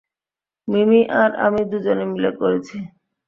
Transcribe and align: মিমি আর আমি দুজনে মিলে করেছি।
মিমি 0.67 1.01
আর 1.21 1.29
আমি 1.45 1.61
দুজনে 1.71 2.05
মিলে 2.11 2.31
করেছি। 2.39 2.77